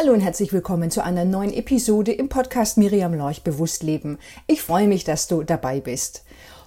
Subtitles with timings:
[0.00, 4.16] Hallo und herzlich willkommen zu einer neuen Episode im Podcast Miriam Lorch Bewusst Leben.
[4.46, 6.24] Ich freue mich, dass du dabei bist.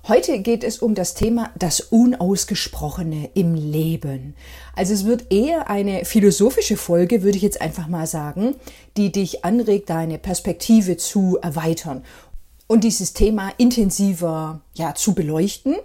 [0.08, 4.36] Heute geht es um das Thema das Unausgesprochene im Leben.
[4.76, 8.54] Also es wird eher eine philosophische Folge, würde ich jetzt einfach mal sagen,
[8.98, 12.04] die dich anregt, deine Perspektive zu erweitern
[12.68, 15.78] und dieses Thema intensiver ja, zu beleuchten.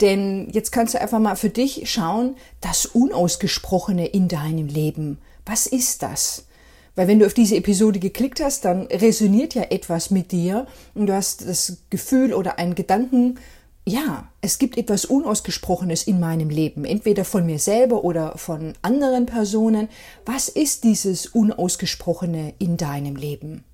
[0.00, 5.18] Denn jetzt kannst du einfach mal für dich schauen, das Unausgesprochene in deinem Leben.
[5.44, 6.46] Was ist das?
[6.94, 11.06] Weil wenn du auf diese Episode geklickt hast, dann resoniert ja etwas mit dir und
[11.06, 13.38] du hast das Gefühl oder einen Gedanken,
[13.86, 19.26] ja, es gibt etwas Unausgesprochenes in meinem Leben, entweder von mir selber oder von anderen
[19.26, 19.88] Personen.
[20.24, 23.64] Was ist dieses Unausgesprochene in deinem Leben?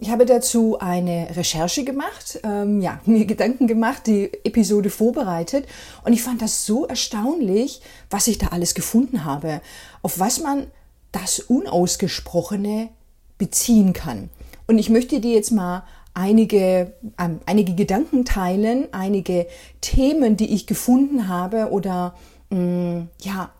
[0.00, 5.66] Ich habe dazu eine Recherche gemacht, ähm, ja, mir Gedanken gemacht, die Episode vorbereitet
[6.04, 9.60] und ich fand das so erstaunlich, was ich da alles gefunden habe,
[10.02, 10.66] auf was man
[11.12, 12.88] das Unausgesprochene
[13.38, 14.30] beziehen kann.
[14.66, 19.46] Und ich möchte dir jetzt mal einige, ähm, einige Gedanken teilen, einige
[19.80, 22.14] Themen, die ich gefunden habe oder
[22.50, 23.50] mh, mm, ja,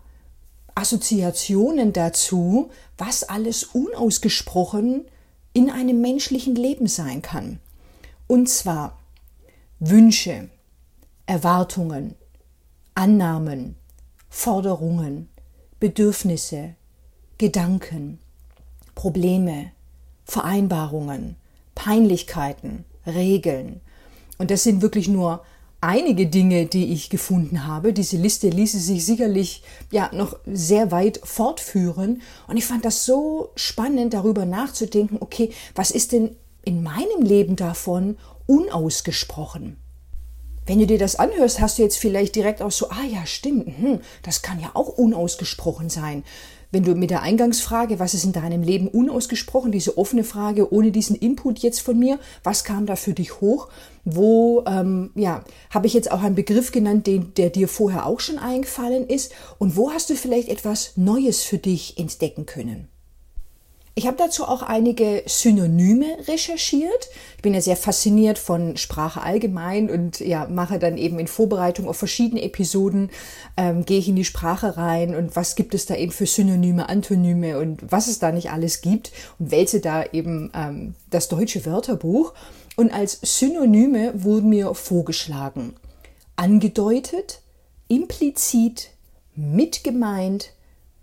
[0.75, 5.05] Assoziationen dazu, was alles unausgesprochen
[5.53, 7.59] in einem menschlichen Leben sein kann.
[8.27, 8.97] Und zwar
[9.79, 10.49] Wünsche,
[11.27, 12.15] Erwartungen,
[12.95, 13.75] Annahmen,
[14.29, 15.29] Forderungen,
[15.79, 16.75] Bedürfnisse,
[17.43, 18.19] Gedanken,
[18.95, 19.73] Probleme,
[20.23, 21.35] Vereinbarungen,
[21.75, 23.81] Peinlichkeiten, Regeln.
[24.37, 25.43] Und das sind wirklich nur
[25.81, 27.91] einige Dinge, die ich gefunden habe.
[27.91, 32.21] Diese Liste ließe sich sicherlich ja noch sehr weit fortführen.
[32.47, 37.57] Und ich fand das so spannend, darüber nachzudenken, okay, was ist denn in meinem Leben
[37.57, 38.15] davon
[38.47, 39.75] unausgesprochen?
[40.65, 43.67] Wenn du dir das anhörst, hast du jetzt vielleicht direkt auch so, ah ja, stimmt,
[43.77, 46.23] hm, das kann ja auch unausgesprochen sein.
[46.73, 50.91] Wenn du mit der Eingangsfrage, was ist in deinem Leben unausgesprochen, diese offene Frage ohne
[50.91, 53.69] diesen Input jetzt von mir, was kam da für dich hoch?
[54.05, 58.19] Wo, ähm, ja, habe ich jetzt auch einen Begriff genannt, den, der dir vorher auch
[58.19, 59.33] schon eingefallen ist?
[59.59, 62.87] Und wo hast du vielleicht etwas Neues für dich entdecken können?
[63.95, 67.09] Ich habe dazu auch einige Synonyme recherchiert.
[67.35, 71.87] Ich bin ja sehr fasziniert von Sprache allgemein und ja, mache dann eben in Vorbereitung
[71.87, 73.11] auf verschiedene Episoden,
[73.55, 76.89] ähm, gehe ich in die Sprache rein und was gibt es da eben für Synonyme,
[76.89, 81.63] Antonyme und was es da nicht alles gibt und wälze da eben ähm, das deutsche
[81.67, 82.33] Wörterbuch.
[82.75, 85.75] Und als Synonyme wurden mir vorgeschlagen
[86.35, 87.41] angedeutet,
[87.87, 88.89] implizit,
[89.35, 90.53] mitgemeint,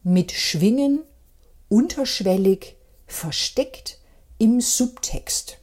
[0.03, 1.01] mitschwingen,
[1.69, 2.77] unterschwellig,
[3.13, 3.99] versteckt
[4.39, 5.59] im Subtext.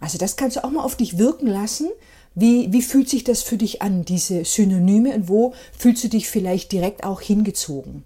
[0.00, 1.88] Also das kannst du auch mal auf dich wirken lassen.
[2.34, 6.28] Wie, wie fühlt sich das für dich an, diese Synonyme und wo fühlst du dich
[6.28, 8.04] vielleicht direkt auch hingezogen?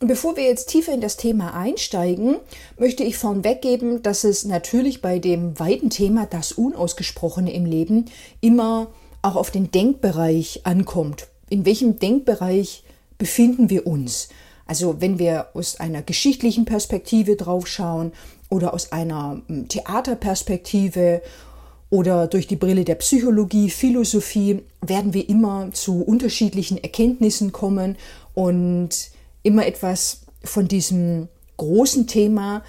[0.00, 2.36] Und bevor wir jetzt tiefer in das Thema einsteigen,
[2.78, 8.06] möchte ich vorweggeben, dass es natürlich bei dem weiten Thema das Unausgesprochene im Leben
[8.40, 8.88] immer
[9.22, 11.28] auch auf den Denkbereich ankommt.
[11.50, 12.84] In welchem Denkbereich
[13.18, 14.28] befinden wir uns?
[14.68, 18.12] Also wenn wir aus einer geschichtlichen Perspektive draufschauen
[18.50, 21.22] oder aus einer hm, Theaterperspektive
[21.90, 27.96] oder durch die Brille der Psychologie, Philosophie, werden wir immer zu unterschiedlichen Erkenntnissen kommen
[28.34, 28.90] und
[29.42, 32.62] immer etwas von diesem großen Thema,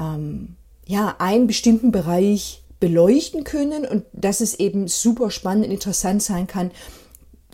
[0.00, 0.56] ähm,
[0.86, 6.48] ja, einen bestimmten Bereich beleuchten können und dass es eben super spannend und interessant sein
[6.48, 6.72] kann,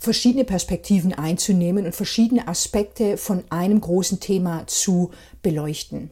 [0.05, 5.11] verschiedene Perspektiven einzunehmen und verschiedene Aspekte von einem großen Thema zu
[5.43, 6.11] beleuchten.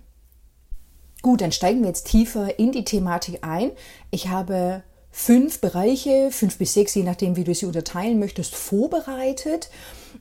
[1.23, 3.71] Gut, dann steigen wir jetzt tiefer in die Thematik ein.
[4.11, 4.83] Ich habe
[5.13, 9.71] fünf Bereiche, fünf bis sechs, je nachdem, wie du sie unterteilen möchtest, vorbereitet,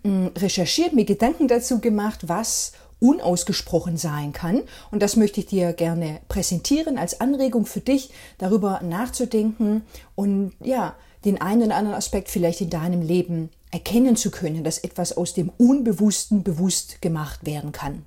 [0.04, 4.62] hm, recherchiert, mir Gedanken dazu gemacht, was unausgesprochen sein kann.
[4.92, 9.82] Und das möchte ich dir gerne präsentieren als Anregung für dich, darüber nachzudenken
[10.14, 10.96] und ja,
[11.26, 15.34] den einen oder anderen Aspekt vielleicht in deinem Leben erkennen zu können, dass etwas aus
[15.34, 18.06] dem Unbewussten bewusst gemacht werden kann.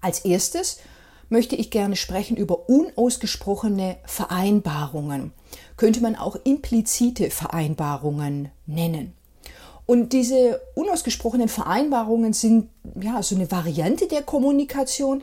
[0.00, 0.78] Als erstes
[1.28, 5.32] möchte ich gerne sprechen über unausgesprochene Vereinbarungen.
[5.76, 9.12] Könnte man auch implizite Vereinbarungen nennen.
[9.86, 12.68] Und diese unausgesprochenen Vereinbarungen sind
[13.00, 15.22] ja so eine Variante der Kommunikation,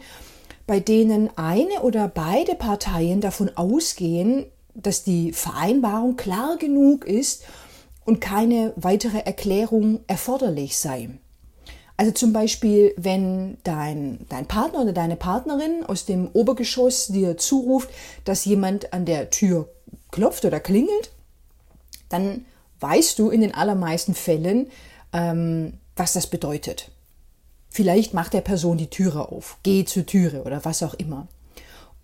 [0.67, 7.43] bei denen eine oder beide Parteien davon ausgehen, dass die Vereinbarung klar genug ist
[8.05, 11.09] und keine weitere Erklärung erforderlich sei.
[11.97, 17.89] Also zum Beispiel, wenn dein, dein Partner oder deine Partnerin aus dem Obergeschoss dir zuruft,
[18.25, 19.69] dass jemand an der Tür
[20.11, 21.11] klopft oder klingelt,
[22.09, 22.45] dann
[22.79, 24.67] weißt du in den allermeisten Fällen,
[25.13, 26.91] ähm, was das bedeutet.
[27.69, 31.27] Vielleicht macht der Person die Türe auf, geh zur Türe oder was auch immer.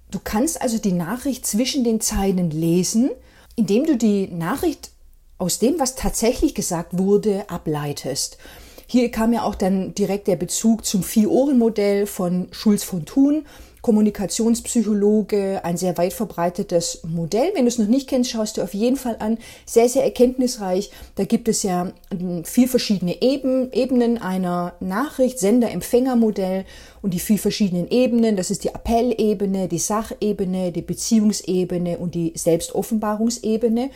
[0.10, 3.12] Du kannst also die Nachricht zwischen den Zeilen lesen,
[3.56, 4.92] indem du die Nachricht
[5.42, 8.38] aus dem, was tatsächlich gesagt wurde, ableitest.
[8.86, 13.46] Hier kam ja auch dann direkt der Bezug zum Vier-Ohren-Modell von Schulz von Thun,
[13.82, 17.54] Kommunikationspsychologe, ein sehr weit verbreitetes Modell.
[17.56, 19.40] Wenn du es noch nicht kennst, schaust du auf jeden Fall an.
[19.66, 20.92] Sehr, sehr erkenntnisreich.
[21.16, 26.66] Da gibt es ja ähm, vier verschiedene Ebenen einer Nachricht, Sender-Empfänger-Modell
[27.02, 28.36] und die vier verschiedenen Ebenen.
[28.36, 33.90] Das ist die Appellebene, die Sachebene, die Beziehungsebene und die Selbstoffenbarungsebene.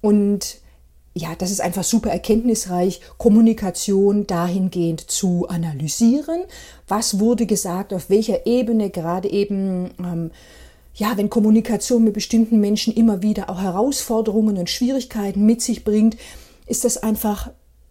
[0.00, 0.58] Und
[1.16, 6.42] ja, das ist einfach super erkenntnisreich, Kommunikation dahingehend zu analysieren.
[6.88, 10.32] Was wurde gesagt, auf welcher Ebene, gerade eben, ähm,
[10.94, 16.16] ja, wenn Kommunikation mit bestimmten Menschen immer wieder auch Herausforderungen und Schwierigkeiten mit sich bringt,
[16.66, 17.50] ist das einfach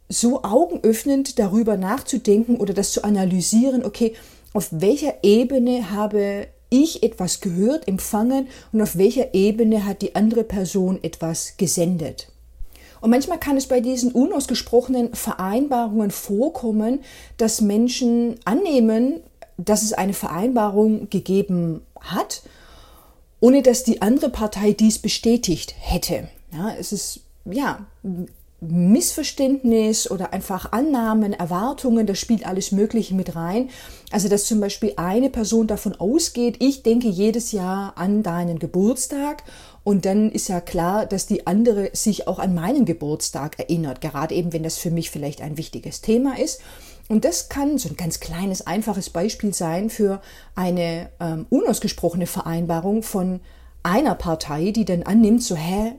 [0.10, 4.14] so augenöffnend, darüber nachzudenken oder das zu analysieren, okay,
[4.54, 10.44] auf welcher Ebene habe ich etwas gehört, empfangen und auf welcher Ebene hat die andere
[10.44, 12.33] Person etwas gesendet.
[13.04, 17.02] Und manchmal kann es bei diesen unausgesprochenen Vereinbarungen vorkommen,
[17.36, 19.20] dass Menschen annehmen,
[19.58, 22.44] dass es eine Vereinbarung gegeben hat,
[23.42, 26.30] ohne dass die andere Partei dies bestätigt hätte.
[26.54, 27.86] Ja, es ist ja
[28.62, 33.70] Missverständnis oder einfach Annahmen, Erwartungen, das spielt alles Mögliche mit rein.
[34.12, 39.44] Also, dass zum Beispiel eine Person davon ausgeht, ich denke jedes Jahr an deinen Geburtstag
[39.84, 44.34] und dann ist ja klar, dass die andere sich auch an meinen Geburtstag erinnert, gerade
[44.34, 46.62] eben, wenn das für mich vielleicht ein wichtiges Thema ist.
[47.10, 50.22] Und das kann so ein ganz kleines, einfaches Beispiel sein für
[50.56, 53.42] eine ähm, unausgesprochene Vereinbarung von
[53.84, 55.94] einer Partei, die dann annimmt, so, hä,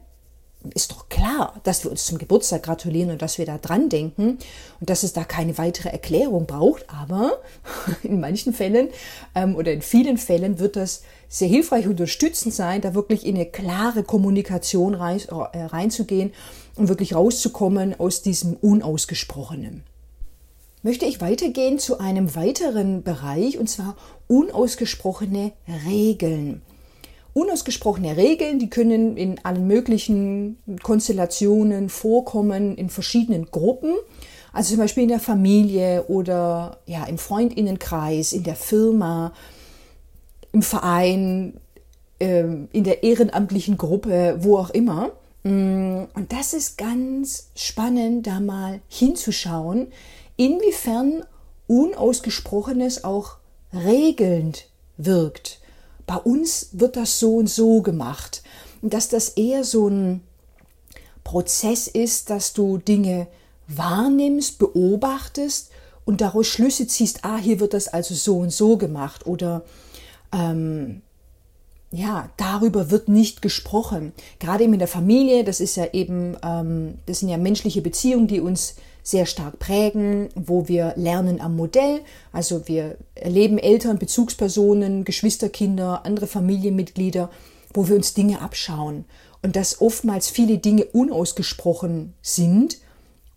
[0.75, 4.39] ist doch klar, dass wir uns zum Geburtstag gratulieren und dass wir da dran denken
[4.81, 6.85] und dass es da keine weitere Erklärung braucht.
[6.89, 7.41] Aber
[8.03, 8.89] in manchen Fällen
[9.35, 13.37] ähm, oder in vielen Fällen wird das sehr hilfreich und unterstützend sein, da wirklich in
[13.37, 15.21] eine klare Kommunikation rein,
[15.53, 16.33] äh, reinzugehen
[16.77, 19.83] und wirklich rauszukommen aus diesem Unausgesprochenen.
[20.83, 23.97] Möchte ich weitergehen zu einem weiteren Bereich und zwar
[24.29, 25.53] unausgesprochene
[25.87, 26.61] Regeln.
[27.35, 33.93] Unausgesprochene Regeln, die können in allen möglichen Konstellationen vorkommen, in verschiedenen Gruppen.
[34.53, 39.33] Also zum Beispiel in der Familie oder ja, im Freundinnenkreis, in der Firma,
[40.53, 41.55] im Verein,
[42.21, 45.11] ähm, in der ehrenamtlichen Gruppe, wo auch immer.
[45.43, 49.89] Mm, und das ist ganz spannend, da mal hinzuschauen,
[50.37, 51.25] inwiefern
[51.67, 53.39] Unausgesprochenes auch
[53.73, 55.64] regelnd wirkt
[56.07, 58.43] bei uns wird das so und so gemacht.
[58.83, 60.23] Und dass das eher so ein
[61.23, 63.27] Prozess ist, dass du Dinge
[63.67, 65.71] wahrnimmst, beobachtest
[66.05, 69.65] und daraus Schlüsse ziehst, ah, hier wird das also so und so gemacht oder
[70.33, 71.01] ähm,
[71.91, 74.13] ja, darüber wird nicht gesprochen.
[74.41, 78.27] Gerade eben in der Familie, das ist ja eben, ähm, das sind ja menschliche Beziehungen,
[78.27, 78.75] die uns
[79.05, 82.01] sehr stark prägen, wo wir lernen am Modell.
[82.33, 87.31] Also wir erleben Eltern, Bezugspersonen, Geschwisterkinder, andere Familienmitglieder,
[87.75, 89.05] wo wir uns Dinge abschauen.
[89.43, 92.79] Und dass oftmals viele Dinge unausgesprochen sind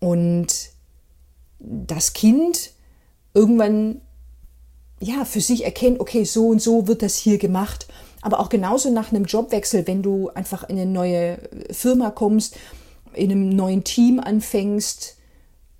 [0.00, 0.70] und
[1.60, 2.70] das Kind
[3.34, 4.00] irgendwann
[5.00, 7.86] ja für sich erkennt, okay, so und so wird das hier gemacht.
[8.22, 11.38] Aber auch genauso nach einem Jobwechsel, wenn du einfach in eine neue
[11.70, 12.56] Firma kommst,
[13.12, 15.17] in einem neuen Team anfängst,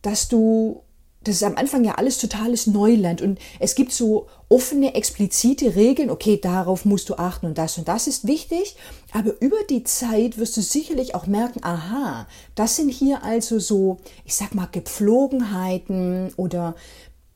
[0.03, 0.83] dass du,
[1.23, 6.11] das ist am Anfang ja alles totales Neuland und es gibt so offene, explizite Regeln,
[6.11, 8.77] okay, darauf musst du achten und das und das ist wichtig,
[9.13, 13.99] aber über die Zeit wirst du sicherlich auch merken, aha, das sind hier also so,
[14.25, 16.75] ich sag mal, Gepflogenheiten oder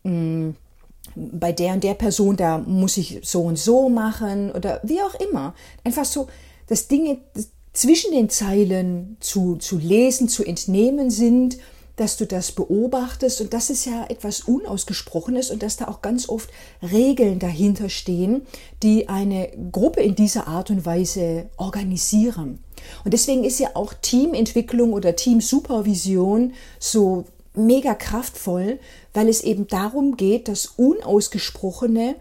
[0.03, 0.55] mh, hm,
[1.15, 5.15] bei der und der Person, da muss ich so und so machen oder wie auch
[5.15, 5.53] immer.
[5.83, 6.27] Einfach so,
[6.67, 7.19] dass Dinge
[7.73, 11.57] zwischen den Zeilen zu, zu lesen, zu entnehmen sind
[11.95, 16.27] dass du das beobachtest und das ist ja etwas Unausgesprochenes und dass da auch ganz
[16.27, 16.49] oft
[16.81, 18.47] Regeln dahinter stehen,
[18.81, 22.59] die eine Gruppe in dieser Art und Weise organisieren.
[23.05, 28.79] Und deswegen ist ja auch Teamentwicklung oder Teamsupervision so mega kraftvoll,
[29.13, 32.15] weil es eben darum geht, das Unausgesprochene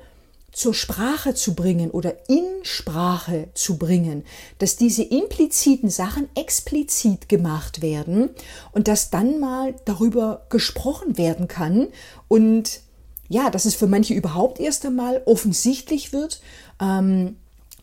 [0.53, 4.25] zur Sprache zu bringen oder in Sprache zu bringen,
[4.59, 8.31] dass diese impliziten Sachen explizit gemacht werden
[8.73, 11.89] und dass dann mal darüber gesprochen werden kann
[12.29, 12.81] und
[13.29, 16.43] ja, dass es für manche überhaupt erst einmal offensichtlich wird,
[16.81, 17.37] ähm,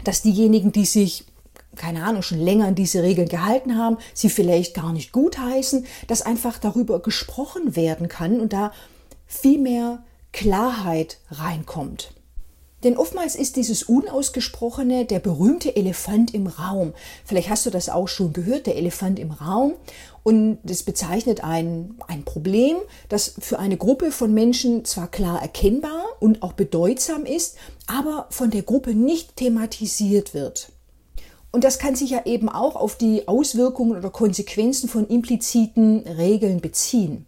[0.03, 1.25] dass diejenigen, die sich
[1.75, 6.21] keine Ahnung, schon länger an diese Regeln gehalten haben, sie vielleicht gar nicht gutheißen, dass
[6.21, 8.73] einfach darüber gesprochen werden kann und da
[9.27, 12.13] viel mehr Klarheit reinkommt.
[12.83, 16.93] Denn oftmals ist dieses Unausgesprochene der berühmte Elefant im Raum.
[17.25, 19.73] Vielleicht hast du das auch schon gehört, der Elefant im Raum.
[20.23, 22.77] Und das bezeichnet ein, ein Problem,
[23.09, 27.57] das für eine Gruppe von Menschen zwar klar erkennbar und auch bedeutsam ist,
[27.87, 30.71] aber von der Gruppe nicht thematisiert wird.
[31.51, 36.61] Und das kann sich ja eben auch auf die Auswirkungen oder Konsequenzen von impliziten Regeln
[36.61, 37.25] beziehen.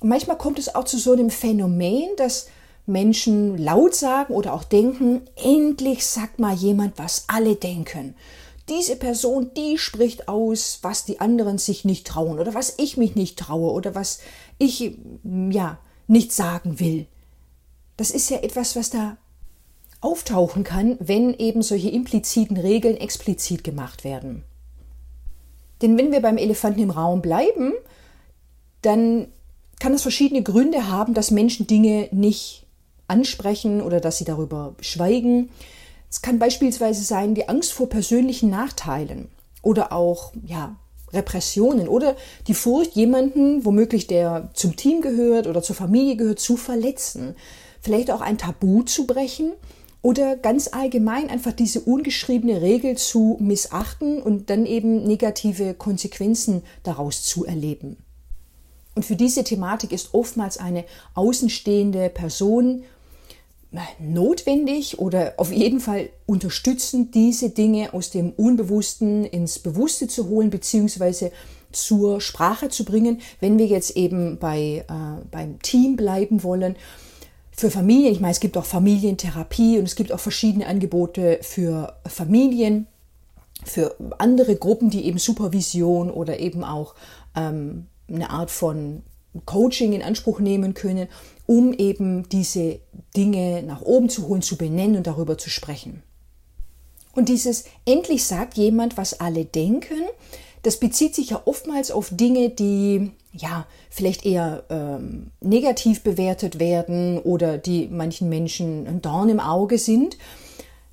[0.00, 2.46] Und manchmal kommt es auch zu so einem Phänomen, dass
[2.86, 8.14] Menschen laut sagen oder auch denken, endlich sagt mal jemand, was alle denken.
[8.68, 13.14] Diese Person, die spricht aus, was die anderen sich nicht trauen oder was ich mich
[13.14, 14.20] nicht traue oder was
[14.58, 14.96] ich
[15.50, 17.06] ja nicht sagen will.
[17.96, 19.16] Das ist ja etwas, was da
[20.00, 24.44] auftauchen kann, wenn eben solche impliziten Regeln explizit gemacht werden.
[25.80, 27.72] Denn wenn wir beim Elefanten im Raum bleiben,
[28.82, 29.28] dann
[29.80, 32.61] kann es verschiedene Gründe haben, dass Menschen Dinge nicht
[33.12, 35.50] ansprechen oder dass sie darüber schweigen.
[36.10, 39.28] Es kann beispielsweise sein die Angst vor persönlichen Nachteilen
[39.62, 40.76] oder auch ja,
[41.12, 42.16] Repressionen oder
[42.48, 47.36] die Furcht, jemanden, womöglich der zum Team gehört oder zur Familie gehört, zu verletzen.
[47.80, 49.52] Vielleicht auch ein Tabu zu brechen
[50.00, 57.22] oder ganz allgemein einfach diese ungeschriebene Regel zu missachten und dann eben negative Konsequenzen daraus
[57.22, 57.98] zu erleben.
[58.94, 62.84] Und für diese Thematik ist oftmals eine außenstehende Person
[63.98, 70.50] notwendig oder auf jeden Fall unterstützend, diese Dinge aus dem Unbewussten ins Bewusste zu holen,
[70.50, 71.32] beziehungsweise
[71.72, 76.76] zur Sprache zu bringen, wenn wir jetzt eben bei, äh, beim Team bleiben wollen
[77.50, 78.12] für Familien.
[78.12, 82.86] Ich meine, es gibt auch Familientherapie und es gibt auch verschiedene Angebote für Familien,
[83.64, 86.94] für andere Gruppen, die eben Supervision oder eben auch
[87.34, 89.02] ähm, eine Art von
[89.46, 91.08] Coaching in Anspruch nehmen können,
[91.46, 92.80] um eben diese
[93.16, 96.02] Dinge nach oben zu holen, zu benennen und darüber zu sprechen.
[97.14, 100.00] Und dieses endlich sagt jemand, was alle denken,
[100.62, 107.18] das bezieht sich ja oftmals auf Dinge, die ja vielleicht eher ähm, negativ bewertet werden
[107.18, 110.16] oder die manchen Menschen ein Dorn im Auge sind.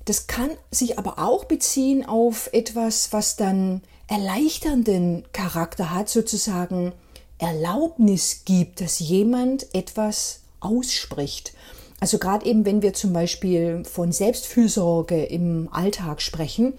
[0.06, 6.92] Das kann sich aber auch beziehen auf etwas, was dann erleichternden Charakter hat, sozusagen
[7.38, 11.52] Erlaubnis gibt, dass jemand etwas ausspricht.
[12.00, 16.72] Also gerade eben, wenn wir zum Beispiel von Selbstfürsorge im Alltag sprechen,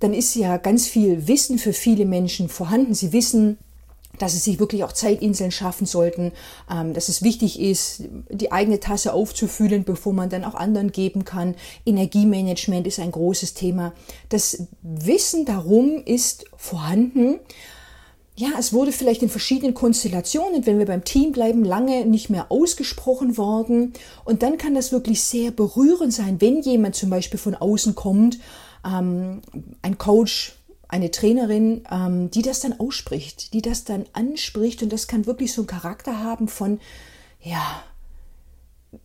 [0.00, 2.94] dann ist ja ganz viel Wissen für viele Menschen vorhanden.
[2.94, 3.58] Sie wissen,
[4.18, 6.32] dass sie sich wirklich auch Zeitinseln schaffen sollten,
[6.70, 11.24] ähm, dass es wichtig ist, die eigene Tasse aufzufüllen, bevor man dann auch anderen geben
[11.24, 11.54] kann.
[11.84, 13.92] Energiemanagement ist ein großes Thema.
[14.28, 17.38] Das Wissen darum ist vorhanden.
[18.38, 22.52] Ja, es wurde vielleicht in verschiedenen Konstellationen, wenn wir beim Team bleiben, lange nicht mehr
[22.52, 23.94] ausgesprochen worden.
[24.24, 28.38] Und dann kann das wirklich sehr berührend sein, wenn jemand zum Beispiel von außen kommt
[28.84, 29.42] ähm,
[29.82, 30.54] ein Coach,
[30.86, 35.52] eine Trainerin, ähm, die das dann ausspricht, die das dann anspricht und das kann wirklich
[35.52, 36.78] so einen Charakter haben von,
[37.42, 37.82] ja,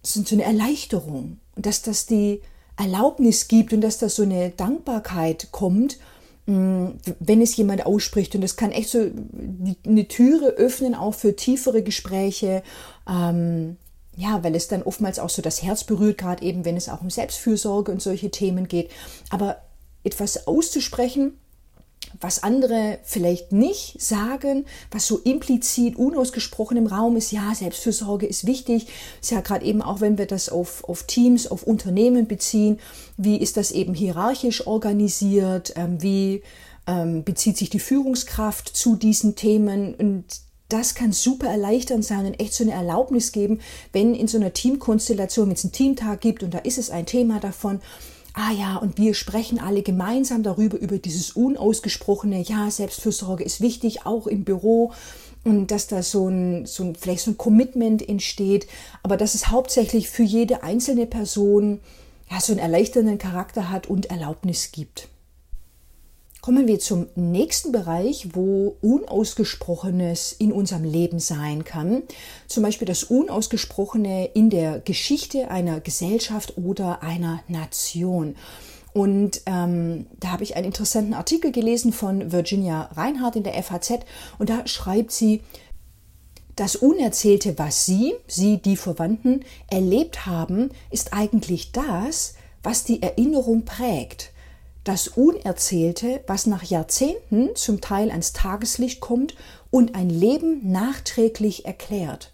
[0.04, 2.44] so eine Erleichterung und dass das die
[2.78, 6.02] Erlaubnis gibt und dass das so eine Dankbarkeit kommt, mm,
[6.46, 9.10] wenn es jemand ausspricht und das kann echt so
[9.86, 12.64] eine Türe öffnen auch für tiefere Gespräche,
[13.10, 13.78] ähm,
[14.16, 17.02] ja, weil es dann oftmals auch so das Herz berührt, gerade eben, wenn es auch
[17.02, 18.92] um Selbstfürsorge und solche Themen geht.
[19.30, 19.58] Aber
[20.04, 21.40] etwas auszusprechen,
[22.19, 28.45] was andere vielleicht nicht sagen, was so implizit, unausgesprochen im Raum ist, ja, Selbstfürsorge ist
[28.45, 28.88] wichtig.
[29.22, 32.79] Ist ja gerade eben auch, wenn wir das auf, auf Teams, auf Unternehmen beziehen,
[33.17, 36.43] wie ist das eben hierarchisch organisiert, ähm, wie
[36.88, 40.25] ähm, bezieht sich die Führungskraft zu diesen Themen und
[40.69, 43.60] das kann super erleichternd sein und echt so eine Erlaubnis geben,
[43.91, 47.05] wenn in so einer Teamkonstellation, wenn es einen Teamtag gibt und da ist es ein
[47.05, 47.79] Thema davon,
[48.34, 54.06] ah ja, und wir sprechen alle gemeinsam darüber, über dieses unausgesprochene, ja, Selbstfürsorge ist wichtig,
[54.06, 54.92] auch im Büro.
[55.44, 58.66] Und dass da so ein, so ein, vielleicht so ein Commitment entsteht,
[59.04, 61.82] aber dass es hauptsächlich für jede einzelne Person
[62.32, 65.10] ja, so einen erleichternden Charakter hat und Erlaubnis gibt.
[66.44, 72.04] Kommen wir zum nächsten Bereich, wo Unausgesprochenes in unserem Leben sein kann.
[72.48, 78.36] Zum Beispiel das Unausgesprochene in der Geschichte einer Gesellschaft oder einer Nation.
[78.92, 84.00] Und ähm, da habe ich einen interessanten Artikel gelesen von Virginia Reinhardt in der FAZ
[84.38, 85.40] und da schreibt sie,
[86.58, 92.34] das Unerzählte, was Sie, Sie, die Verwandten, erlebt haben, ist eigentlich das,
[92.64, 94.33] was die Erinnerung prägt
[94.84, 99.36] das Unerzählte, was nach Jahrzehnten zum Teil ans Tageslicht kommt
[99.72, 102.32] und ein Leben nachträglich erklärt.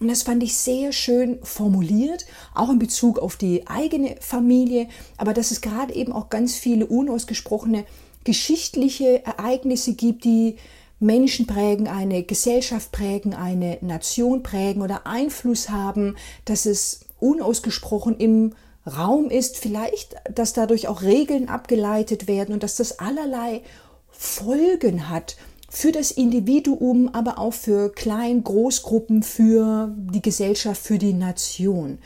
[0.00, 4.86] Und das fand ich sehr schön formuliert, auch in Bezug auf die eigene Familie,
[5.16, 7.84] aber dass es gerade eben auch ganz viele unausgesprochene
[8.22, 10.56] geschichtliche Ereignisse gibt, die
[11.00, 18.54] Menschen prägen, eine Gesellschaft prägen, eine Nation prägen oder Einfluss haben, dass es unausgesprochen im
[18.86, 23.62] Raum ist, vielleicht, dass dadurch auch Regeln abgeleitet werden und dass das allerlei
[24.10, 25.36] Folgen hat
[25.68, 31.98] für das Individuum, aber auch für Klein-, Großgruppen, für die Gesellschaft, für die Nation.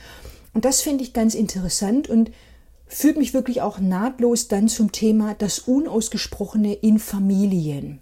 [0.52, 2.31] Und das finde ich ganz interessant und
[2.87, 8.00] führt mich wirklich auch nahtlos dann zum Thema das Unausgesprochene in Familien.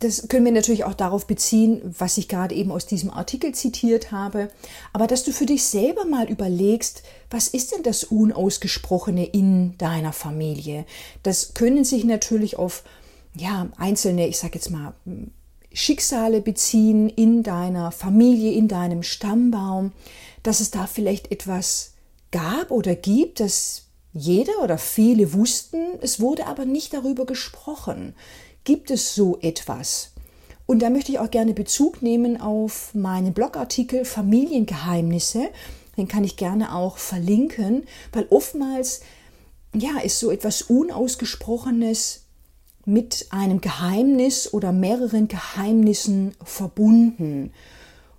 [0.00, 4.12] Das können wir natürlich auch darauf beziehen, was ich gerade eben aus diesem Artikel zitiert
[4.12, 4.48] habe.
[4.92, 10.12] Aber dass du für dich selber mal überlegst, was ist denn das Unausgesprochene in deiner
[10.12, 10.86] Familie?
[11.24, 12.84] Das können sich natürlich auf
[13.34, 14.94] ja, einzelne, ich sage jetzt mal,
[15.72, 19.92] Schicksale beziehen in deiner Familie, in deinem Stammbaum,
[20.42, 21.92] dass es da vielleicht etwas
[22.30, 28.14] gab oder gibt, das jeder oder viele wussten, es wurde aber nicht darüber gesprochen.
[28.68, 30.10] Gibt es so etwas?
[30.66, 35.48] Und da möchte ich auch gerne Bezug nehmen auf meinen Blogartikel Familiengeheimnisse.
[35.96, 39.00] Den kann ich gerne auch verlinken, weil oftmals
[39.72, 42.26] ja, ist so etwas Unausgesprochenes
[42.84, 47.54] mit einem Geheimnis oder mehreren Geheimnissen verbunden.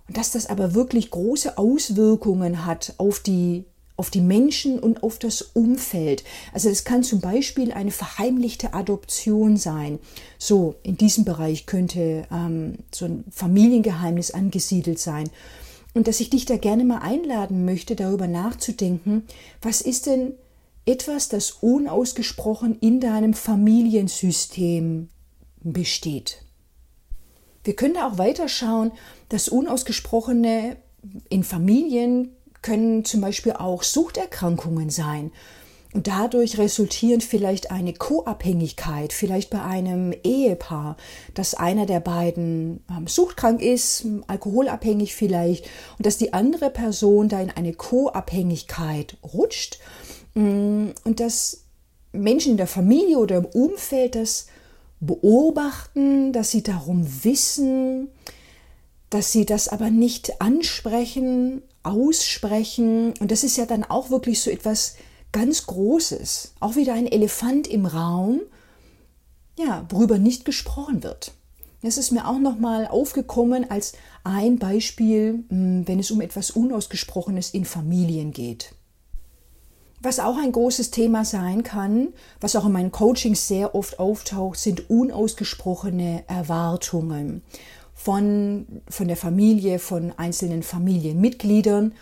[0.08, 3.66] Und dass das aber wirklich große Auswirkungen hat auf die
[4.00, 6.24] auf die Menschen und auf das Umfeld.
[6.54, 9.98] Also es kann zum Beispiel eine verheimlichte Adoption sein.
[10.38, 15.28] So, in diesem Bereich könnte ähm, so ein Familiengeheimnis angesiedelt sein.
[15.92, 19.24] Und dass ich dich da gerne mal einladen möchte, darüber nachzudenken,
[19.60, 20.32] was ist denn
[20.86, 25.10] etwas, das unausgesprochen in deinem Familiensystem
[25.62, 26.42] besteht.
[27.64, 28.92] Wir können da auch weiterschauen,
[29.28, 30.78] das Unausgesprochene
[31.28, 32.30] in Familien
[32.62, 35.32] können zum Beispiel auch Suchterkrankungen sein.
[35.92, 40.96] Und dadurch resultieren vielleicht eine Co-Abhängigkeit, vielleicht bei einem Ehepaar,
[41.34, 45.68] dass einer der beiden ähm, suchtkrank ist, alkoholabhängig vielleicht,
[45.98, 49.80] und dass die andere Person da in eine Co-Abhängigkeit rutscht
[50.34, 51.64] mm, und dass
[52.12, 54.46] Menschen in der Familie oder im Umfeld das
[55.00, 58.08] beobachten, dass sie darum wissen,
[59.10, 63.12] dass sie das aber nicht ansprechen, aussprechen.
[63.18, 64.96] Und das ist ja dann auch wirklich so etwas
[65.32, 66.54] ganz Großes.
[66.60, 68.40] Auch wieder ein Elefant im Raum,
[69.58, 71.32] ja, worüber nicht gesprochen wird.
[71.82, 77.50] Das ist mir auch nochmal aufgekommen als ein Beispiel, hm, wenn es um etwas Unausgesprochenes
[77.50, 78.74] in Familien geht.
[80.02, 82.08] Was auch ein großes Thema sein kann,
[82.40, 87.42] was auch in meinen Coachings sehr oft auftaucht, sind unausgesprochene Erwartungen
[88.02, 91.92] von, von der Familie, von einzelnen Familienmitgliedern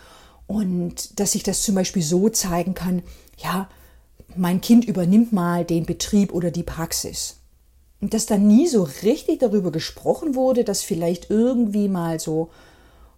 [0.47, 3.03] und dass sich das zum Beispiel so zeigen kann,
[3.37, 3.67] ja,
[4.35, 7.37] mein Kind übernimmt mal den Betrieb oder die Praxis.
[7.99, 12.49] Und dass da nie so richtig darüber gesprochen wurde, dass vielleicht irgendwie mal so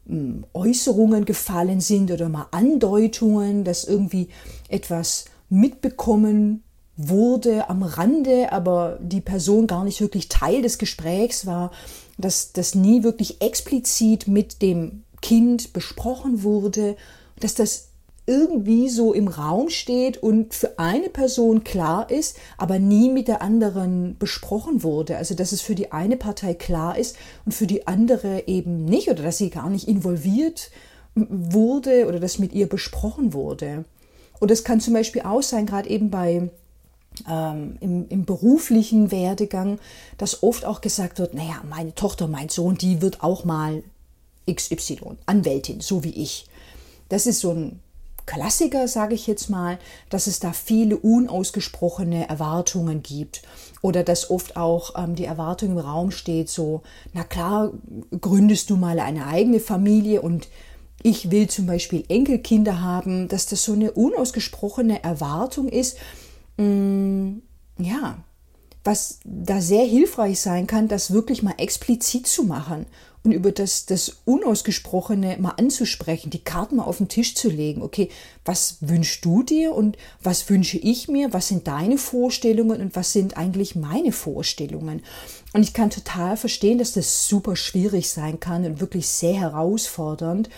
[0.08, 4.30] hm, Äußerungen gefallen sind oder mal Andeutungen, dass irgendwie
[4.70, 6.64] etwas mitbekommen
[6.98, 11.72] wurde am Rande, aber die Person gar nicht wirklich Teil des Gesprächs war,
[12.22, 16.96] dass das nie wirklich explizit mit dem Kind besprochen wurde,
[17.40, 17.90] dass das
[18.28, 23.42] irgendwie so im Raum steht und für eine Person klar ist, aber nie mit der
[23.42, 25.18] anderen besprochen wurde.
[25.18, 29.10] Also dass es für die eine Partei klar ist und für die andere eben nicht
[29.10, 30.72] oder dass sie gar nicht involviert
[31.16, 33.86] wurde oder dass mit ihr besprochen wurde.
[34.40, 36.50] Und das kann zum Beispiel auch sein, gerade eben bei
[37.30, 39.80] ähm, im, im, beruflichen Werdegang,
[40.18, 43.84] dass oft auch gesagt wird, naja, meine Tochter, mein Sohn, die wird auch mal
[44.50, 46.46] XY, Anwältin, so wie ich.
[47.10, 47.80] Das ist so ein
[48.26, 49.78] Klassiker, sage ich jetzt mal,
[50.10, 53.42] dass es da viele unausgesprochene Erwartungen gibt
[53.82, 56.82] oder dass oft auch ähm, die Erwartung im Raum steht, so,
[57.14, 57.72] na klar,
[58.20, 60.48] gründest du mal eine eigene Familie und
[61.04, 65.98] ich will zum Beispiel Enkelkinder haben, dass das so eine unausgesprochene Erwartung ist,
[66.62, 67.42] Mm,
[67.80, 68.24] ja,
[68.84, 72.86] was da sehr hilfreich sein kann, das wirklich mal explizit zu machen
[73.24, 77.82] und über das, das Unausgesprochene mal anzusprechen, die Karten mal auf den Tisch zu legen.
[77.82, 78.10] Okay,
[78.46, 81.32] was wünschst du dir und was wünsche ich mir?
[81.34, 85.04] Was sind deine Vorstellungen und was sind eigentlich meine Vorstellungen?
[85.54, 90.50] Und ich kann total verstehen, dass das super schwierig sein kann und wirklich sehr herausfordernd.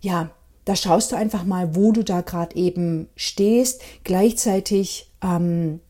[0.00, 0.30] Ja,
[0.64, 3.80] da schaust du einfach mal, wo du da gerade eben stehst.
[4.02, 5.80] Gleichzeitig ähm,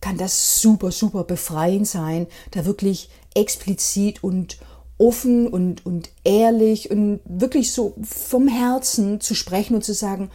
[0.00, 4.58] kann das super, super befreiend sein, da wirklich explizit und
[4.98, 10.30] offen und, und ehrlich und wirklich so vom Herzen zu sprechen und zu sagen,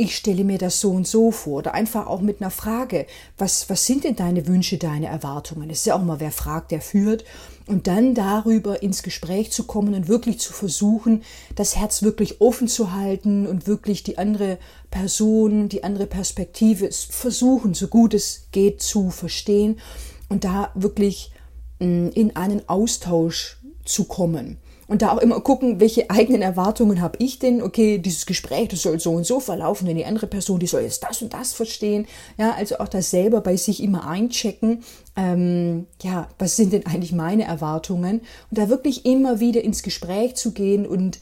[0.00, 1.58] ich stelle mir das so und so vor.
[1.58, 3.06] Oder einfach auch mit einer Frage,
[3.36, 5.68] was, was sind denn deine Wünsche, deine Erwartungen?
[5.70, 7.24] Es ist ja auch mal, wer fragt, der führt.
[7.66, 11.24] Und dann darüber ins Gespräch zu kommen und wirklich zu versuchen,
[11.56, 14.58] das Herz wirklich offen zu halten und wirklich die andere
[14.90, 19.80] Person, die andere Perspektive versuchen, so gut es geht, zu verstehen
[20.28, 21.32] und da wirklich
[21.80, 24.58] mm, in einen Austausch zu kommen.
[24.88, 27.62] Und da auch immer gucken, welche eigenen Erwartungen habe ich denn?
[27.62, 30.80] Okay, dieses Gespräch, das soll so und so verlaufen, denn die andere Person, die soll
[30.80, 32.06] jetzt das und das verstehen.
[32.38, 34.82] Ja, also auch das selber bei sich immer einchecken.
[35.14, 38.22] Ähm, ja, was sind denn eigentlich meine Erwartungen?
[38.50, 41.20] Und da wirklich immer wieder ins Gespräch zu gehen und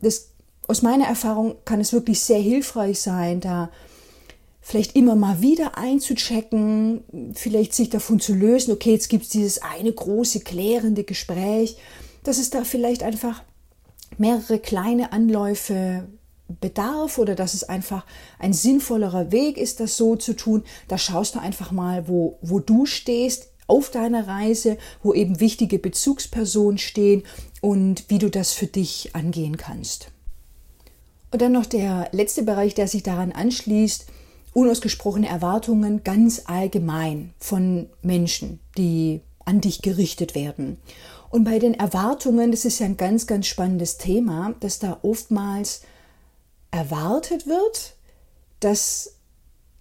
[0.00, 0.30] das,
[0.68, 3.70] aus meiner Erfahrung kann es wirklich sehr hilfreich sein, da
[4.60, 7.02] vielleicht immer mal wieder einzuchecken,
[7.34, 11.76] vielleicht sich davon zu lösen, okay, jetzt gibt es dieses eine große klärende Gespräch,
[12.28, 13.42] dass es da vielleicht einfach
[14.18, 16.06] mehrere kleine Anläufe
[16.60, 18.04] bedarf oder dass es einfach
[18.38, 20.62] ein sinnvollerer Weg ist, das so zu tun.
[20.88, 25.78] Da schaust du einfach mal, wo, wo du stehst auf deiner Reise, wo eben wichtige
[25.78, 27.22] Bezugspersonen stehen
[27.62, 30.10] und wie du das für dich angehen kannst.
[31.30, 34.04] Und dann noch der letzte Bereich, der sich daran anschließt,
[34.52, 40.76] unausgesprochene Erwartungen ganz allgemein von Menschen, die an dich gerichtet werden.
[41.30, 45.82] Und bei den Erwartungen, das ist ja ein ganz, ganz spannendes Thema, dass da oftmals
[46.70, 47.94] erwartet wird,
[48.60, 49.14] dass,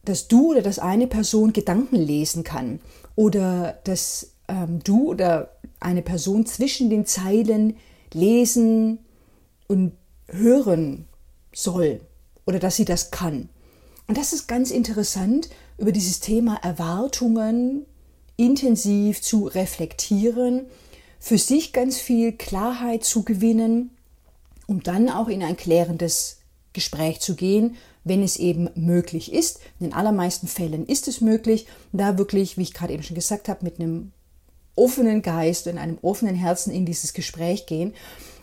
[0.04, 2.80] dass du oder dass eine Person Gedanken lesen kann
[3.16, 7.78] oder dass ähm, du oder eine Person zwischen den Zeilen
[8.14, 9.00] lesen
[9.68, 9.94] und
[10.28, 11.06] hören
[11.54, 12.02] soll
[12.46, 13.50] oder dass sie das kann.
[14.08, 17.86] Und das ist ganz interessant, über dieses Thema Erwartungen
[18.38, 20.68] intensiv zu reflektieren,
[21.20, 23.92] für sich ganz viel Klarheit zu gewinnen,
[24.68, 26.38] um dann auch in ein klärendes
[26.74, 29.60] Gespräch zu gehen, wenn es eben möglich ist.
[29.80, 33.50] In den allermeisten Fällen ist es möglich, da wirklich, wie ich gerade eben schon gesagt
[33.50, 34.12] habe, mit einem
[34.76, 37.94] offenen Geist und einem offenen Herzen in dieses Gespräch gehen.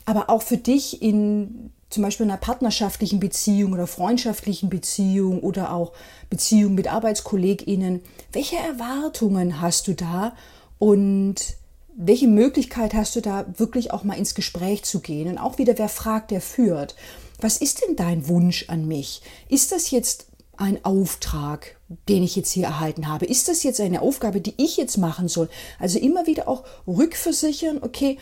[0.05, 5.73] Aber auch für dich in zum Beispiel in einer partnerschaftlichen Beziehung oder freundschaftlichen Beziehung oder
[5.73, 5.93] auch
[6.29, 8.01] Beziehung mit ArbeitskollegInnen,
[8.33, 10.35] welche Erwartungen hast du da
[10.81, 11.57] und
[11.97, 15.29] welche Möglichkeit hast du da wirklich auch mal ins Gespräch zu gehen?
[15.29, 16.95] Und auch wieder, wer fragt, der führt.
[17.41, 19.23] Was ist denn dein Wunsch an mich?
[19.49, 20.27] Ist das jetzt
[20.57, 21.77] ein Auftrag,
[22.09, 23.27] den ich jetzt hier erhalten habe?
[23.27, 25.49] Ist das jetzt eine Aufgabe, die ich jetzt machen soll?
[25.79, 28.19] Also immer wieder auch rückversichern, okay,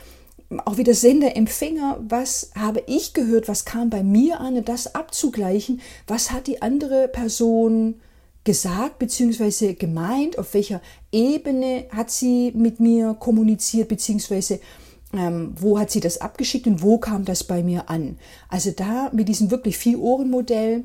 [0.64, 5.80] auch wieder Sender, Empfänger, was habe ich gehört, was kam bei mir an, das abzugleichen,
[6.06, 8.00] was hat die andere Person
[8.44, 9.74] gesagt bzw.
[9.74, 10.80] gemeint, auf welcher
[11.12, 14.58] Ebene hat sie mit mir kommuniziert bzw.
[15.14, 18.18] Ähm, wo hat sie das abgeschickt und wo kam das bei mir an.
[18.48, 20.84] Also da mit diesem wirklich Vier-Ohren-Modell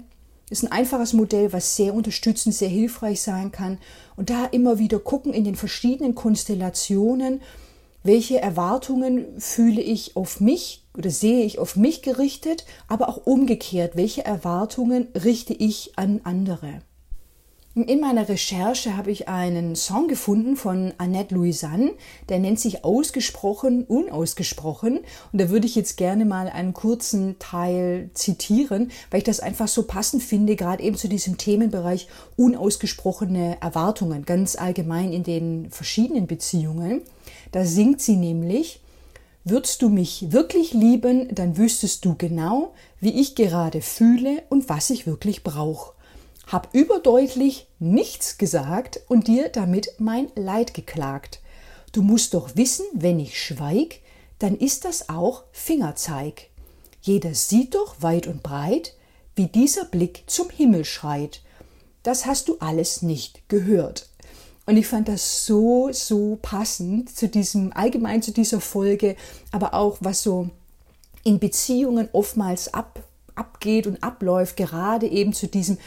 [0.49, 3.77] ist ein einfaches Modell, was sehr unterstützend, sehr hilfreich sein kann.
[4.15, 7.41] Und da immer wieder gucken in den verschiedenen Konstellationen,
[8.03, 13.95] welche Erwartungen fühle ich auf mich oder sehe ich auf mich gerichtet, aber auch umgekehrt,
[13.95, 16.81] welche Erwartungen richte ich an andere.
[17.85, 21.91] In meiner Recherche habe ich einen Song gefunden von Annette Louisanne,
[22.27, 25.01] der nennt sich Ausgesprochen, Unausgesprochen.
[25.31, 29.67] Und da würde ich jetzt gerne mal einen kurzen Teil zitieren, weil ich das einfach
[29.67, 36.25] so passend finde, gerade eben zu diesem Themenbereich unausgesprochene Erwartungen, ganz allgemein in den verschiedenen
[36.25, 37.03] Beziehungen.
[37.51, 38.81] Da singt sie nämlich,
[39.49, 44.89] Würdest du mich wirklich lieben, dann wüsstest du genau, wie ich gerade fühle und was
[44.89, 45.93] ich wirklich brauche
[46.47, 51.41] hab überdeutlich nichts gesagt und dir damit mein Leid geklagt.
[51.91, 53.99] Du musst doch wissen, wenn ich schweig,
[54.39, 56.47] dann ist das auch Fingerzeig.
[57.01, 58.95] Jeder sieht doch weit und breit,
[59.35, 61.41] wie dieser Blick zum Himmel schreit.
[62.03, 64.09] Das hast du alles nicht gehört.
[64.65, 69.15] Und ich fand das so, so passend zu diesem, allgemein zu dieser Folge,
[69.51, 70.49] aber auch was so
[71.23, 73.03] in Beziehungen oftmals ab,
[73.35, 75.77] abgeht und abläuft, gerade eben zu diesem,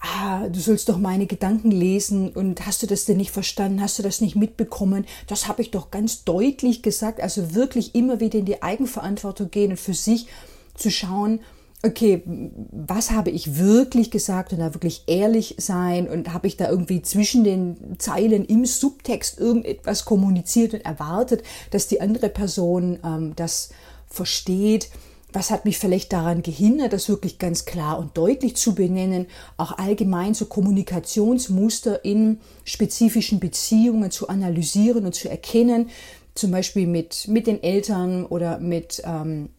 [0.00, 3.98] ah, du sollst doch meine Gedanken lesen und hast du das denn nicht verstanden, hast
[3.98, 5.06] du das nicht mitbekommen?
[5.26, 7.20] Das habe ich doch ganz deutlich gesagt.
[7.20, 10.26] Also wirklich immer wieder in die Eigenverantwortung gehen und für sich
[10.74, 11.40] zu schauen,
[11.84, 16.68] okay, was habe ich wirklich gesagt und da wirklich ehrlich sein und habe ich da
[16.68, 23.32] irgendwie zwischen den Zeilen im Subtext irgendetwas kommuniziert und erwartet, dass die andere Person ähm,
[23.36, 23.70] das
[24.08, 24.90] versteht
[25.32, 29.76] was hat mich vielleicht daran gehindert, das wirklich ganz klar und deutlich zu benennen, auch
[29.76, 35.90] allgemein so Kommunikationsmuster in spezifischen Beziehungen zu analysieren und zu erkennen,
[36.34, 39.50] zum Beispiel mit, mit den Eltern oder mit ähm,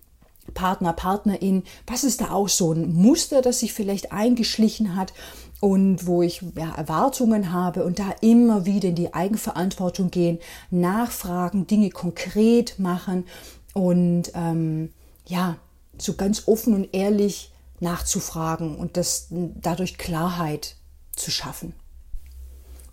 [0.54, 5.14] Partner, Partnerin, was ist da auch so ein Muster, das sich vielleicht eingeschlichen hat
[5.60, 10.40] und wo ich ja, Erwartungen habe und da immer wieder in die Eigenverantwortung gehen,
[10.72, 13.26] nachfragen, Dinge konkret machen
[13.74, 14.90] und ähm,
[15.30, 15.58] ja,
[15.98, 20.76] so ganz offen und ehrlich nachzufragen und das dadurch Klarheit
[21.16, 21.74] zu schaffen.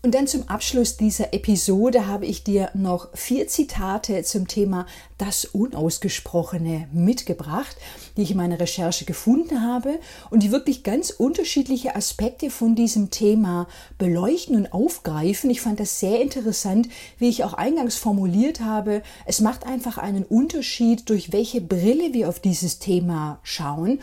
[0.03, 4.85] Und dann zum Abschluss dieser Episode habe ich dir noch vier Zitate zum Thema
[5.17, 7.75] das Unausgesprochene mitgebracht,
[8.15, 13.09] die ich in meiner Recherche gefunden habe und die wirklich ganz unterschiedliche Aspekte von diesem
[13.09, 15.49] Thema beleuchten und aufgreifen.
[15.49, 19.01] Ich fand das sehr interessant, wie ich auch eingangs formuliert habe.
[19.25, 23.99] Es macht einfach einen Unterschied, durch welche Brille wir auf dieses Thema schauen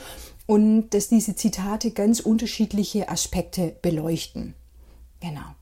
[0.47, 4.55] und dass diese Zitate ganz unterschiedliche Aspekte beleuchten.
[5.21, 5.55] Genau.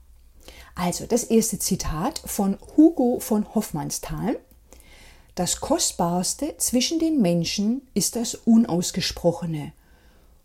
[0.75, 4.39] Also das erste Zitat von Hugo von Hoffmannsthal.
[5.35, 9.73] Das Kostbarste zwischen den Menschen ist das Unausgesprochene.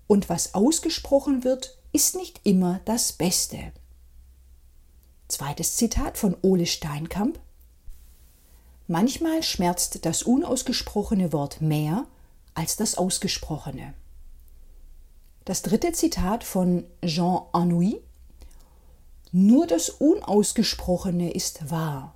[0.06, 3.72] Und was ausgesprochen wird, ist nicht immer das Beste.
[5.28, 7.38] Zweites Zitat von Ole Steinkamp.
[8.86, 12.06] Manchmal schmerzt das unausgesprochene Wort mehr
[12.54, 13.92] als das ausgesprochene.
[15.44, 18.00] Das dritte Zitat von Jean Anouilh.
[19.32, 22.14] Nur das Unausgesprochene ist wahr.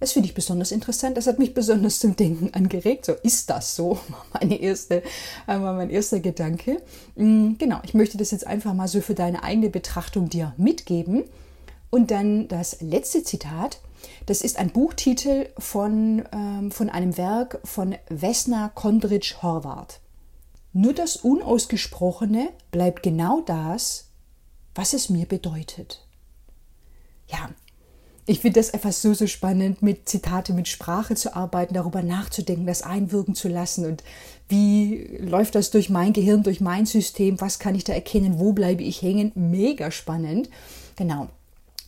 [0.00, 1.16] Das finde ich besonders interessant.
[1.16, 3.06] Das hat mich besonders zum Denken angeregt.
[3.06, 3.98] So ist das so,
[4.34, 5.02] meine erste,
[5.46, 6.82] äh, war mein erster Gedanke.
[7.14, 11.24] Mm, genau, ich möchte das jetzt einfach mal so für deine eigene Betrachtung dir mitgeben.
[11.88, 13.80] Und dann das letzte Zitat.
[14.26, 20.00] Das ist ein Buchtitel von, ähm, von einem Werk von Vesna Kondritsch Horvath.
[20.74, 24.08] Nur das Unausgesprochene bleibt genau das,
[24.74, 26.03] was es mir bedeutet
[27.34, 27.50] ja,
[28.26, 32.66] ich finde das einfach so, so spannend, mit Zitate, mit Sprache zu arbeiten, darüber nachzudenken,
[32.66, 34.02] das einwirken zu lassen und
[34.48, 38.52] wie läuft das durch mein Gehirn, durch mein System, was kann ich da erkennen, wo
[38.52, 39.32] bleibe ich hängen.
[39.34, 40.48] Mega spannend.
[40.96, 41.28] Genau.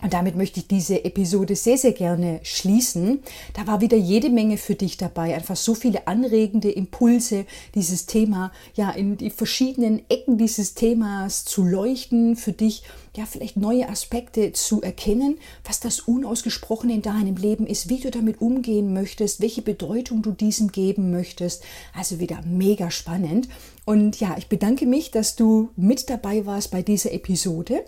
[0.02, 3.20] Und damit möchte ich diese Episode sehr, sehr gerne schließen.
[3.54, 5.34] Da war wieder jede Menge für dich dabei.
[5.34, 11.64] Einfach so viele anregende Impulse, dieses Thema, ja, in die verschiedenen Ecken dieses Themas zu
[11.64, 12.82] leuchten, für dich,
[13.16, 18.10] ja, vielleicht neue Aspekte zu erkennen, was das Unausgesprochene in deinem Leben ist, wie du
[18.10, 21.64] damit umgehen möchtest, welche Bedeutung du diesem geben möchtest.
[21.94, 23.48] Also wieder mega spannend.
[23.86, 27.84] Und ja, ich bedanke mich, dass du mit dabei warst bei dieser Episode.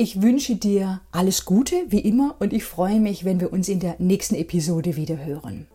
[0.00, 3.80] Ich wünsche dir alles Gute, wie immer, und ich freue mich, wenn wir uns in
[3.80, 5.66] der nächsten Episode wieder hören.